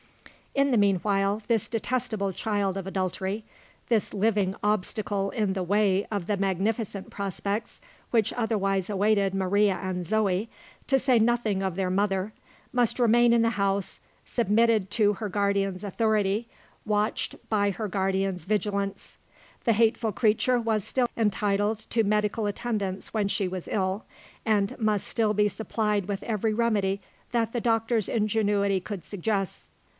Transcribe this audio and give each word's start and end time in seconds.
In 0.55 0.71
the 0.71 0.77
meanwhile, 0.77 1.43
this 1.47 1.69
detestable 1.69 2.33
child 2.33 2.75
of 2.75 2.85
adultery 2.87 3.45
this 3.87 4.15
living 4.15 4.55
obstacle 4.63 5.29
in 5.29 5.53
the 5.53 5.63
way 5.63 6.07
of 6.11 6.25
the 6.25 6.35
magnificent 6.35 7.09
prospects 7.11 7.79
which 8.09 8.33
otherwise 8.33 8.89
awaited 8.89 9.33
Maria 9.33 9.75
and 9.81 10.03
Zoe, 10.05 10.49
to 10.87 10.97
say 10.99 11.19
nothing 11.19 11.63
of 11.63 11.75
their 11.75 11.91
mother 11.91 12.33
must 12.73 12.99
remain 12.99 13.31
in 13.31 13.43
the 13.43 13.51
house, 13.51 13.99
submitted 14.25 14.89
to 14.91 15.13
her 15.13 15.29
guardian's 15.29 15.83
authority, 15.83 16.47
watched 16.83 17.35
by 17.47 17.69
her 17.69 17.87
guardian's 17.87 18.43
vigilance. 18.43 19.17
The 19.65 19.73
hateful 19.73 20.11
creature 20.11 20.59
was 20.59 20.83
still 20.83 21.07
entitled 21.15 21.85
to 21.91 22.03
medical 22.03 22.45
attendance 22.47 23.13
when 23.13 23.27
she 23.29 23.47
was 23.47 23.69
ill, 23.69 24.03
and 24.45 24.77
must 24.79 25.07
still 25.07 25.35
be 25.35 25.47
supplied 25.47 26.07
with 26.07 26.23
every 26.23 26.53
remedy 26.55 27.01
that 27.31 27.53
the 27.53 27.61
doctor's 27.61 28.09
ingenuity 28.09 28.79
could 28.81 29.05
suggest. 29.05 29.67